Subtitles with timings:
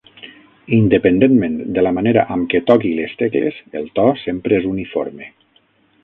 [0.75, 5.29] Independentment de la manera amb què toqui les tecles, el to sempre és uniforme.